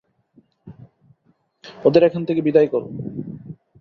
ওদের 1.85 2.01
এখান 2.03 2.21
থেকে 2.27 2.41
বিদায় 2.41 2.69
করো। 2.73 2.87